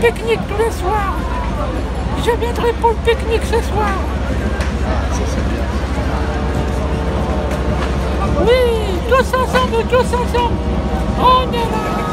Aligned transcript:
pique-nique 0.00 0.40
tous 0.48 0.62
les 0.62 0.70
soirs. 0.70 1.16
Je 2.24 2.30
viendrai 2.38 2.72
pour 2.80 2.90
le 2.90 2.96
pique-nique 3.04 3.44
ce 3.44 3.60
soir. 3.68 3.94
Oui, 8.40 9.00
tous 9.08 9.36
ensemble, 9.36 9.84
tous 9.88 10.14
ensemble. 10.14 10.56
On 11.20 11.52
est 11.52 11.56
là. 11.56 12.07